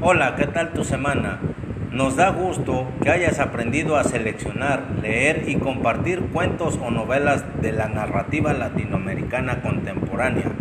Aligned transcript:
Hola, 0.00 0.36
¿qué 0.36 0.46
tal 0.46 0.72
tu 0.74 0.84
semana? 0.84 1.40
Nos 1.90 2.14
da 2.14 2.30
gusto 2.30 2.86
que 3.02 3.10
hayas 3.10 3.40
aprendido 3.40 3.96
a 3.96 4.04
seleccionar, 4.04 4.84
leer 5.02 5.48
y 5.48 5.56
compartir 5.56 6.20
cuentos 6.32 6.78
o 6.80 6.92
novelas 6.92 7.44
de 7.60 7.72
la 7.72 7.88
narrativa 7.88 8.52
latinoamericana 8.52 9.60
contemporánea. 9.60 10.52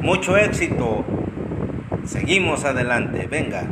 Mucho 0.00 0.38
éxito. 0.38 1.04
Seguimos 2.06 2.64
adelante, 2.64 3.28
venga. 3.30 3.64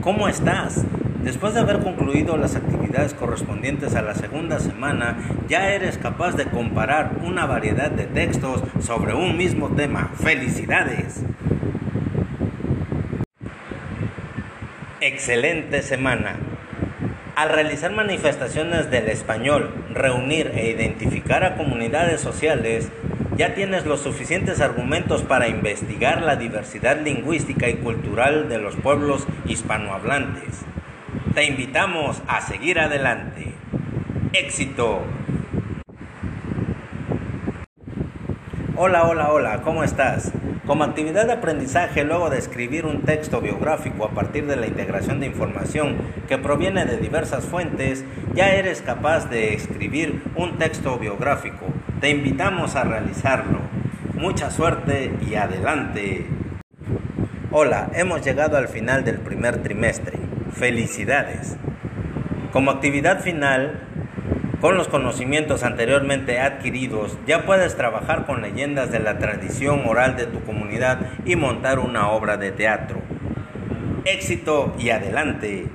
¿Cómo 0.00 0.28
estás? 0.28 0.84
Después 1.24 1.52
de 1.52 1.60
haber 1.60 1.80
concluido 1.80 2.36
las 2.36 2.54
actividades 2.54 3.14
correspondientes 3.14 3.96
a 3.96 4.02
la 4.02 4.14
segunda 4.14 4.60
semana, 4.60 5.18
ya 5.48 5.72
eres 5.72 5.98
capaz 5.98 6.36
de 6.36 6.44
comparar 6.44 7.16
una 7.24 7.46
variedad 7.46 7.90
de 7.90 8.04
textos 8.04 8.62
sobre 8.78 9.12
un 9.12 9.36
mismo 9.36 9.70
tema. 9.70 10.12
¡Felicidades! 10.14 11.24
Excelente 15.02 15.80
semana. 15.80 16.36
Al 17.34 17.48
realizar 17.48 17.90
manifestaciones 17.90 18.90
del 18.90 19.08
español, 19.08 19.72
reunir 19.94 20.52
e 20.54 20.68
identificar 20.68 21.42
a 21.42 21.56
comunidades 21.56 22.20
sociales, 22.20 22.90
ya 23.34 23.54
tienes 23.54 23.86
los 23.86 24.02
suficientes 24.02 24.60
argumentos 24.60 25.22
para 25.22 25.48
investigar 25.48 26.20
la 26.20 26.36
diversidad 26.36 27.00
lingüística 27.00 27.70
y 27.70 27.76
cultural 27.76 28.50
de 28.50 28.58
los 28.58 28.76
pueblos 28.76 29.26
hispanohablantes. 29.46 30.66
Te 31.34 31.44
invitamos 31.44 32.20
a 32.28 32.42
seguir 32.42 32.78
adelante. 32.78 33.54
Éxito. 34.34 35.00
Hola, 38.76 39.04
hola, 39.04 39.32
hola, 39.32 39.62
¿cómo 39.62 39.82
estás? 39.82 40.30
Como 40.70 40.84
actividad 40.84 41.26
de 41.26 41.32
aprendizaje, 41.32 42.04
luego 42.04 42.30
de 42.30 42.38
escribir 42.38 42.86
un 42.86 43.02
texto 43.02 43.40
biográfico 43.40 44.04
a 44.04 44.10
partir 44.10 44.46
de 44.46 44.54
la 44.54 44.68
integración 44.68 45.18
de 45.18 45.26
información 45.26 45.96
que 46.28 46.38
proviene 46.38 46.84
de 46.84 46.96
diversas 46.96 47.44
fuentes, 47.44 48.04
ya 48.34 48.50
eres 48.50 48.80
capaz 48.80 49.28
de 49.28 49.52
escribir 49.52 50.22
un 50.36 50.58
texto 50.58 50.96
biográfico. 50.96 51.66
Te 52.00 52.10
invitamos 52.10 52.76
a 52.76 52.84
realizarlo. 52.84 53.58
Mucha 54.14 54.52
suerte 54.52 55.12
y 55.28 55.34
adelante. 55.34 56.28
Hola, 57.50 57.90
hemos 57.94 58.24
llegado 58.24 58.56
al 58.56 58.68
final 58.68 59.02
del 59.02 59.18
primer 59.18 59.64
trimestre. 59.64 60.20
Felicidades. 60.52 61.56
Como 62.52 62.70
actividad 62.70 63.22
final, 63.22 63.88
con 64.60 64.76
los 64.76 64.88
conocimientos 64.88 65.62
anteriormente 65.62 66.38
adquiridos, 66.38 67.16
ya 67.26 67.46
puedes 67.46 67.76
trabajar 67.76 68.26
con 68.26 68.42
leyendas 68.42 68.92
de 68.92 69.00
la 69.00 69.18
tradición 69.18 69.86
oral 69.86 70.16
de 70.16 70.26
tu 70.26 70.42
comunidad 70.44 71.00
y 71.24 71.36
montar 71.36 71.78
una 71.78 72.10
obra 72.10 72.36
de 72.36 72.52
teatro. 72.52 73.00
Éxito 74.04 74.74
y 74.78 74.90
adelante. 74.90 75.66